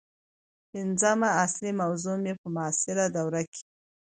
[0.71, 3.63] پنځمه اصلي موضوع مې په معاصره دوره کې